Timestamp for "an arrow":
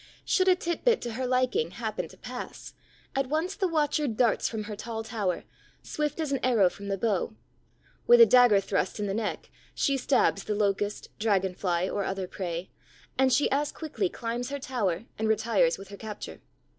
6.31-6.71